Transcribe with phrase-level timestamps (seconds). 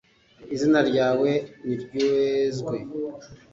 [0.53, 1.31] izina ryawe
[1.65, 2.75] niryezwe